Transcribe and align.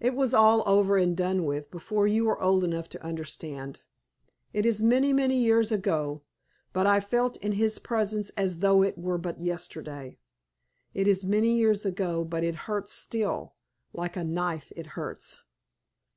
It 0.00 0.16
was 0.16 0.34
all 0.34 0.64
over 0.66 0.96
and 0.96 1.16
done 1.16 1.44
with 1.44 1.70
before 1.70 2.08
you 2.08 2.24
were 2.24 2.42
old 2.42 2.64
enough 2.64 2.88
to 2.88 3.04
understand. 3.04 3.80
It 4.52 4.66
is 4.66 4.82
many, 4.82 5.12
many 5.12 5.36
years 5.36 5.70
ago, 5.70 6.22
but 6.72 6.84
I 6.84 6.98
felt 6.98 7.36
in 7.36 7.52
his 7.52 7.78
presence 7.78 8.30
as 8.30 8.58
though 8.58 8.82
it 8.82 8.98
were 8.98 9.18
but 9.18 9.40
yesterday. 9.40 10.18
It 10.94 11.06
is 11.06 11.22
many 11.22 11.52
years 11.56 11.86
ago 11.86 12.24
but 12.24 12.42
it 12.42 12.56
hurts 12.66 12.92
still 12.94 13.54
like 13.92 14.16
a 14.16 14.24
knife 14.24 14.72
it 14.74 14.86
hurts." 14.98 15.38